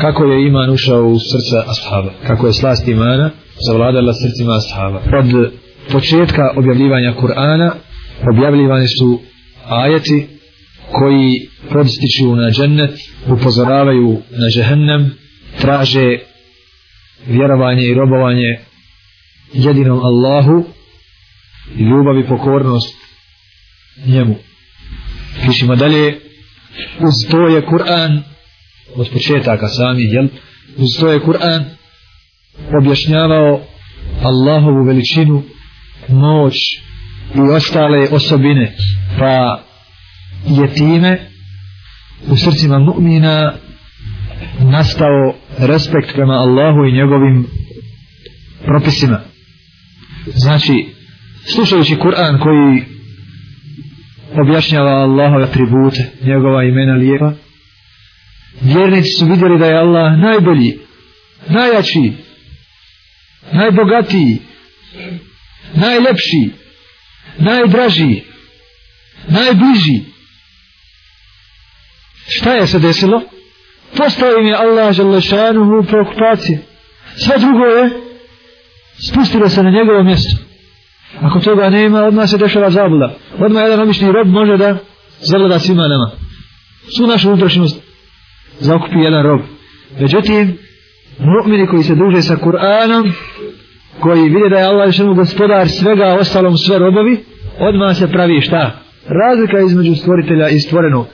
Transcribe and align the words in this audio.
kako 0.00 0.24
je 0.24 0.46
iman 0.46 0.70
ušao 0.70 1.08
u 1.08 1.18
srca 1.18 1.70
ashaba, 1.70 2.12
kako 2.26 2.46
je 2.46 2.52
slast 2.52 2.88
imana 2.88 3.30
zavladala 3.68 4.12
srcima 4.12 4.52
ashaba. 4.56 5.00
Od 5.18 5.52
početka 5.92 6.50
objavljivanja 6.56 7.14
Kur'ana 7.20 7.70
objavljivani 8.32 8.88
su 8.88 9.20
ajeti 9.68 10.26
koji 10.92 11.48
podstiču 11.72 12.36
na 12.36 12.50
džennet, 12.50 12.90
upozoravaju 13.28 14.10
na 14.30 14.48
džehennem, 14.54 15.10
traže 15.60 16.18
vjerovanje 17.26 17.82
i 17.82 17.94
robovanje 17.94 18.58
jedinom 19.52 20.00
Allahu 20.00 20.64
i 21.76 21.82
ljubav 21.82 22.18
i 22.18 22.28
pokornost 22.28 22.94
njemu. 24.06 24.34
Pišimo 25.46 25.76
dalje, 25.76 26.18
uz 27.00 27.30
to 27.30 27.48
je 27.48 27.66
Kur'an, 27.66 28.22
od 28.96 29.08
početaka 29.12 29.68
sami, 29.68 30.02
jel? 30.02 30.28
Uz 30.76 31.00
to 31.00 31.12
je 31.12 31.20
Kur'an 31.20 31.64
objašnjavao 32.80 33.60
Allahovu 34.22 34.84
veličinu, 34.84 35.42
moć 36.08 36.54
i 37.34 37.40
ostale 37.56 38.08
osobine, 38.10 38.76
pa 39.18 39.64
je 40.46 40.74
time 40.74 41.20
u 42.28 42.36
srcima 42.36 42.78
mu'mina 42.78 43.52
nastao 44.60 45.34
respekt 45.58 46.14
prema 46.14 46.32
Allahu 46.32 46.84
i 46.84 46.92
njegovim 46.92 47.46
propisima. 48.64 49.20
Znači, 50.26 50.86
slušajući 51.44 51.96
Kur'an 51.96 52.42
koji 52.42 52.84
objašnjava 54.42 54.90
Allahove 54.90 55.44
atribute, 55.44 56.10
njegova 56.22 56.64
imena 56.64 56.94
lijepa, 56.94 57.32
vjernici 58.60 59.10
su 59.10 59.26
vidjeli 59.26 59.58
da 59.58 59.66
je 59.66 59.78
Allah 59.78 60.18
najbolji, 60.18 60.78
najjači, 61.48 62.12
najbogatiji, 63.52 64.38
najlepši, 65.74 66.50
najdraži, 67.38 68.22
najbliži. 69.28 70.00
Šta 72.28 72.54
je 72.54 72.66
se 72.66 72.78
desilo? 72.78 73.22
Postao 73.96 74.30
im 74.40 74.46
je 74.46 74.54
Allah 74.54 74.92
želešanuhu 74.92 75.86
preokupacije. 75.88 76.62
Sve 77.16 77.38
drugo 77.38 77.64
je 77.64 77.90
spustilo 79.08 79.48
se 79.48 79.62
na 79.62 79.70
njegovo 79.70 80.02
mjesto. 80.02 80.42
Ako 81.20 81.40
toga 81.40 81.70
nema, 81.70 82.04
odmah 82.04 82.30
se 82.30 82.38
dešava 82.38 82.70
zabluda. 82.70 83.16
Odmah 83.38 83.62
jedan 83.62 83.80
obični 83.80 84.12
rob 84.12 84.28
može 84.28 84.56
da 84.56 84.78
zagleda 85.20 85.58
svima 85.58 85.88
nama. 85.88 86.10
Su 86.96 87.06
našu 87.06 87.28
unutrašnjost 87.28 87.89
zakupi 88.60 88.98
jedan 88.98 89.22
rob. 89.22 89.40
Međutim, 90.00 90.58
mu'mini 91.18 91.66
koji 91.70 91.82
se 91.82 91.94
druže 91.94 92.22
sa 92.22 92.36
Kur'anom, 92.36 93.12
koji 94.00 94.22
vide 94.22 94.48
da 94.50 94.58
je 94.58 94.66
Allah 94.66 94.92
što 94.92 95.14
gospodar 95.14 95.68
svega, 95.68 96.16
ostalom 96.20 96.56
sve 96.56 96.78
robovi, 96.78 97.24
odmah 97.58 97.96
se 97.96 98.12
pravi 98.12 98.40
šta? 98.40 98.80
Razlika 99.08 99.58
između 99.60 99.94
stvoritelja 99.94 100.48
i 100.48 100.60
stvorenog. 100.60 101.06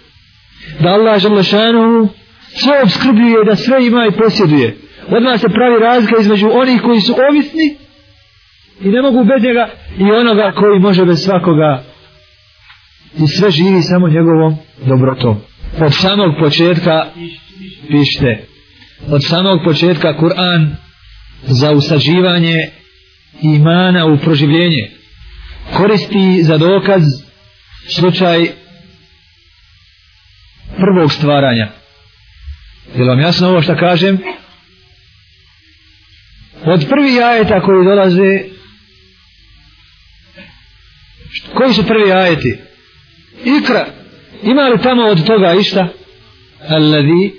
Da 0.80 0.88
Allah 0.88 1.18
žele 1.18 1.42
šanu 1.42 2.08
sve 2.48 2.82
obskrbljuje, 2.82 3.44
da 3.44 3.56
sve 3.56 3.86
ima 3.86 4.06
i 4.06 4.18
posjeduje. 4.18 4.76
Odmah 5.08 5.40
se 5.40 5.48
pravi 5.48 5.78
razlika 5.80 6.16
između 6.20 6.48
onih 6.52 6.82
koji 6.82 7.00
su 7.00 7.14
ovisni 7.30 7.76
i 8.80 8.88
ne 8.88 9.02
mogu 9.02 9.24
bez 9.24 9.42
njega 9.42 9.68
i 9.98 10.12
onoga 10.12 10.52
koji 10.56 10.80
može 10.80 11.04
bez 11.04 11.24
svakoga 11.24 11.82
i 13.18 13.26
sve 13.26 13.50
živi 13.50 13.82
samo 13.82 14.08
njegovom 14.08 14.56
dobrotom. 14.86 15.36
Od 15.80 15.94
samog 15.94 16.34
početka 16.38 17.06
pište. 17.88 18.46
Od 19.08 19.24
samog 19.24 19.60
početka 19.64 20.18
Kur'an 20.18 20.76
za 21.42 21.72
usađivanje 21.72 22.68
imana 23.42 24.06
u 24.06 24.18
proživljenje. 24.18 24.90
Koristi 25.76 26.42
za 26.42 26.58
dokaz 26.58 27.02
slučaj 27.88 28.46
prvog 30.76 31.12
stvaranja. 31.12 31.68
Je 32.96 33.04
vam 33.04 33.20
jasno 33.20 33.48
ovo 33.48 33.62
što 33.62 33.76
kažem? 33.76 34.18
Od 36.64 36.86
prvi 36.88 37.22
ajeta 37.22 37.60
koji 37.60 37.84
dolaze 37.84 38.56
koji 41.54 41.74
su 41.74 41.86
prvi 41.86 42.12
ajeti? 42.12 42.58
Ikra 43.44 43.86
ima 44.42 44.68
li 44.68 44.82
tamo 44.82 45.02
od 45.02 45.26
toga 45.26 45.54
išta? 45.60 45.88
Alladhi 46.68 47.32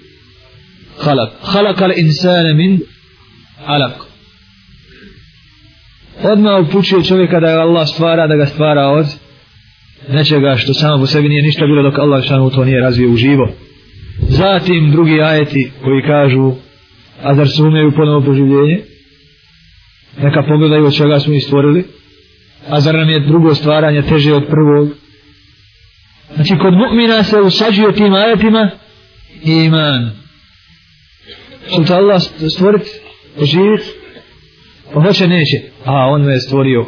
khalaq. 1.03 1.29
Khalaqa 1.53 1.83
al-insana 1.85 2.53
min 2.53 2.79
alaq. 3.65 3.93
Odmah 6.23 6.59
upućuje 6.59 7.03
čovjeka 7.03 7.39
da 7.39 7.51
ga 7.51 7.61
Allah 7.61 7.87
stvara 7.87 8.27
da 8.27 8.35
ga 8.35 8.45
stvara 8.45 8.87
od 8.87 9.05
nečega 10.09 10.55
što 10.55 10.73
samo 10.73 10.97
po 10.99 11.05
sebi 11.05 11.29
nije 11.29 11.43
ništa 11.43 11.65
bilo 11.65 11.83
dok 11.83 11.99
Allah 11.99 12.23
šanu 12.23 12.49
to 12.49 12.65
nije 12.65 12.81
razvio 12.81 13.11
u 13.11 13.15
živo. 13.15 13.49
Zatim 14.29 14.91
drugi 14.91 15.21
ajeti 15.21 15.71
koji 15.83 16.01
kažu 16.01 16.53
a 17.23 17.35
zar 17.35 17.47
se 17.47 17.63
umjeju 17.63 17.91
ponovo 17.91 18.21
poživljenje? 18.21 18.83
neka 20.17 20.43
pogledaju 20.43 20.85
od 20.85 20.95
čega 20.95 21.19
smo 21.19 21.33
ih 21.33 21.43
stvorili. 21.43 21.83
A 22.69 22.81
zar 22.81 22.95
nam 22.95 23.09
je 23.09 23.19
drugo 23.19 23.55
stvaranje 23.55 24.01
teže 24.01 24.33
od 24.33 24.45
prvog? 24.45 24.89
Znači 26.35 26.57
kod 26.61 26.73
mu'mina 26.73 27.23
se 27.23 27.37
usađuje 27.37 27.93
tim 27.93 28.13
ajetima 28.13 28.69
iman 29.43 30.11
Što 31.67 31.83
će 31.83 31.93
Allah 31.93 32.21
stvoriti, 32.55 32.89
živit? 33.41 33.81
Pa 34.93 35.01
hoće, 35.01 35.27
neće. 35.27 35.57
A, 35.85 35.93
on 35.93 36.21
me 36.21 36.33
je 36.33 36.39
stvorio. 36.39 36.85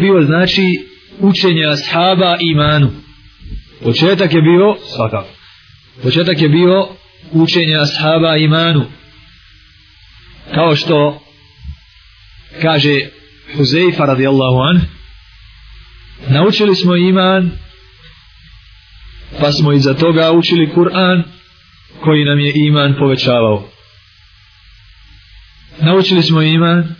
Bio 0.00 0.22
znači 0.22 0.62
učenje 1.20 1.66
ashaba 1.66 2.36
imanu. 2.40 2.90
Početak 3.84 4.34
je 4.34 4.42
bio, 4.42 4.76
svakako. 4.96 5.28
Početak 6.02 6.40
je 6.40 6.48
bio 6.48 6.88
učenje 7.32 7.76
ashaba 7.76 8.36
imanu. 8.36 8.84
Kao 10.54 10.76
što 10.76 11.22
kaže 12.62 13.00
Huzeifa 13.56 14.04
radijallahu 14.04 14.58
an 14.60 14.97
naučili 16.28 16.74
smo 16.74 16.96
iman 16.96 17.50
pa 19.40 19.52
smo 19.52 19.72
iza 19.72 19.94
toga 19.94 20.32
učili 20.32 20.70
Kur'an 20.74 21.22
koji 22.00 22.24
nam 22.24 22.38
je 22.40 22.52
iman 22.54 22.94
povećavao. 22.98 23.68
Naučili 25.80 26.22
smo 26.22 26.42
iman, 26.42 26.94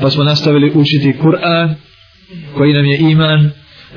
pa 0.00 0.10
smo 0.10 0.24
nastavili 0.24 0.72
učiti 0.74 1.14
Kur'an, 1.22 1.74
koji 2.56 2.72
nam 2.72 2.84
je 2.84 2.98
iman 2.98 3.50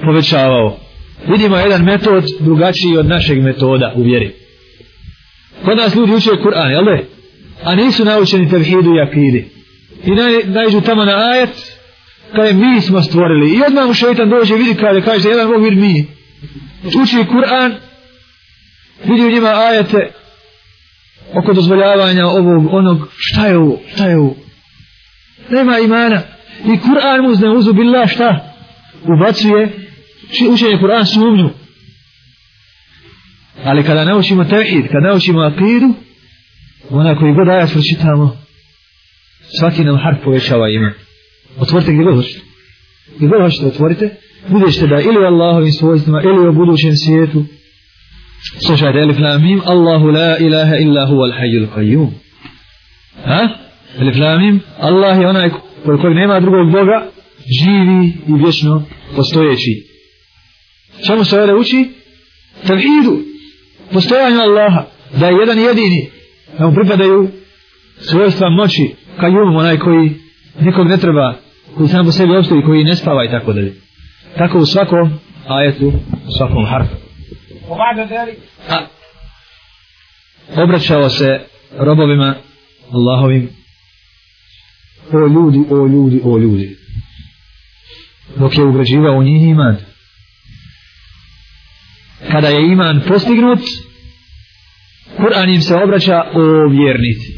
povećavao. 0.03 0.79
Vidimo 1.27 1.57
jedan 1.57 1.83
metod 1.83 2.23
drugačiji 2.39 2.97
od 2.97 3.05
našeg 3.05 3.41
metoda 3.41 3.93
u 3.95 4.03
vjeri. 4.03 4.35
Kod 5.65 5.77
nas 5.77 5.95
ljudi 5.95 6.13
uče 6.13 6.29
Kur'an, 6.29 6.71
jel? 6.71 7.05
A 7.63 7.75
nisu 7.75 8.05
naučeni 8.05 8.49
tevhidu 8.49 8.95
i 8.95 9.01
akidi. 9.01 9.49
I 10.05 10.11
naj, 10.11 10.43
najđu 10.45 10.81
tamo 10.81 11.05
na 11.05 11.31
ajet, 11.31 11.68
kada 12.35 12.53
mi 12.53 12.81
smo 12.81 13.01
stvorili. 13.01 13.53
I 13.55 13.61
odmah 13.67 13.87
mu 13.87 13.93
šeitan 13.93 14.29
dođe 14.29 14.55
vidi 14.55 14.75
kada 14.75 15.01
kaže, 15.01 15.29
jedan 15.29 15.47
Bog 15.47 15.63
vidi 15.63 15.75
mi. 15.75 16.07
Uči 17.01 17.15
Kur'an, 17.15 17.75
vidi 19.05 19.25
u 19.25 19.31
njima 19.31 19.49
ajete 19.49 20.11
oko 21.33 21.53
dozvoljavanja 21.53 22.25
ovog, 22.27 22.73
onog, 22.73 23.07
šta 23.17 23.47
je 23.47 23.57
ovo, 23.57 23.79
šta 23.93 24.05
je 24.05 24.17
ovo. 24.17 24.35
Nema 25.49 25.79
imana. 25.79 26.21
I 26.65 26.77
Kur'an 26.77 27.21
mu 27.21 27.35
zna 27.35 27.51
uzu 27.51 27.73
billah 27.73 28.09
šta? 28.09 28.55
Ubacuje 29.03 29.69
učenje 30.49 30.77
Kur'an 30.77 31.05
sumnju. 31.05 31.49
Ali 33.63 33.83
kada 33.83 34.05
naučimo 34.05 34.43
tevhid, 34.43 34.87
kada 34.87 35.07
naučimo 35.07 35.41
akidu, 35.41 35.93
ona 36.89 37.15
koji 37.15 37.33
god 37.33 37.49
ajat 37.49 37.71
pročitamo, 37.71 38.37
svaki 39.59 39.83
nam 39.83 39.97
harf 39.97 40.23
povećava 40.23 40.69
iman. 40.69 41.08
Otvorite 41.57 41.93
gdje 41.93 42.03
god 42.03 42.15
hoćete. 42.15 42.39
Gdje 43.15 43.27
god 43.27 43.41
hoćete 43.41 43.67
otvorite, 43.67 44.09
vidjet 44.49 44.73
ćete 44.73 44.87
da 44.87 44.99
ili 44.99 45.25
Allahovim 45.25 45.71
svojstvima, 45.71 46.21
ili 46.23 46.49
u 46.49 46.53
budućem 46.53 46.95
svijetu, 46.95 47.45
Slušajte, 48.65 48.99
Elif 48.99 49.19
Lamim, 49.19 49.61
Allahu 49.65 50.07
la 50.07 50.37
ilaha 50.37 50.75
illa 50.77 51.05
huwa 51.05 51.23
al-hayyul 51.29 51.67
qayyum. 51.75 52.09
Ha? 53.25 53.49
Elif 53.99 54.17
Lamim, 54.17 54.61
Allah 54.79 55.19
je 55.19 55.27
onaj 55.27 55.49
kod 55.85 56.01
kojeg 56.01 56.15
nema 56.15 56.39
drugog 56.39 56.71
Boga, 56.71 57.07
živi 57.59 58.13
i 58.27 58.43
vječno 58.43 58.83
postojeći. 59.15 59.83
Čemu 61.07 61.23
se 61.23 61.39
ovdje 61.39 61.55
uči? 61.55 61.89
Tavhidu. 62.67 63.19
Postojanju 63.93 64.39
Allaha. 64.39 64.85
Da 65.19 65.27
je 65.27 65.37
jedan 65.39 65.59
jedini. 65.59 66.09
Da 66.59 66.67
mu 66.67 66.75
pripadaju 66.75 67.29
svojstva 67.99 68.49
moći. 68.49 68.95
Kajum, 69.19 69.55
onaj 69.55 69.77
koji 69.77 70.11
nikog 70.61 70.87
ne 70.87 70.97
treba, 70.97 71.35
koji 71.77 71.89
sam 71.89 72.05
po 72.05 72.11
sebi 72.11 72.37
obstoji, 72.37 72.63
koji 72.63 72.83
ne 72.83 72.95
spava 72.95 73.25
i 73.25 73.31
tako 73.31 73.53
dalje. 73.53 73.73
Tako 74.37 74.59
u 74.59 74.65
svakom 74.65 75.19
ajetu, 75.47 75.87
u 76.27 76.31
svakom 76.37 76.65
harfu. 76.65 76.95
a 78.69 78.85
obraćao 80.63 81.09
se 81.09 81.39
robovima 81.77 82.35
Allahovim 82.91 83.49
o 85.13 85.27
ljudi, 85.27 85.59
o 85.71 85.87
ljudi, 85.87 86.21
o 86.23 86.37
ljudi 86.37 86.75
dok 88.35 88.57
je 88.57 88.63
ugrađivao 88.63 89.17
u 89.17 89.23
njih 89.23 89.49
iman 89.49 89.77
kada 92.31 92.47
je 92.47 92.71
iman 92.71 93.01
postignut 93.07 93.59
Kur'an 95.17 95.53
im 95.55 95.61
se 95.61 95.75
obraća 95.75 96.23
o 96.33 96.69
vjernici 96.69 97.31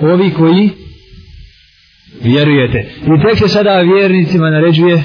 ovi 0.00 0.30
koji 0.30 0.70
vjerujete. 2.22 2.78
I 3.02 3.22
tek 3.22 3.38
se 3.38 3.48
sada 3.48 3.80
vjernicima 3.80 4.50
naređuje 4.50 5.02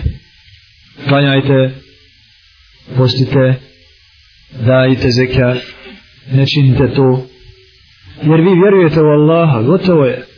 klanjajte 1.07 1.71
postite 2.97 3.53
dajte 4.65 5.09
zekat 5.09 5.57
ne 6.31 6.45
činite 6.45 6.93
to. 6.93 7.27
Jer 8.23 8.41
vi 8.41 8.59
vjerujete 8.63 9.01
u 9.01 9.05
Allaha 9.05 9.61
gotovo 9.61 10.05
je. 10.05 10.30